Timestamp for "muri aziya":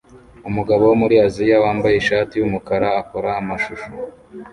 1.01-1.57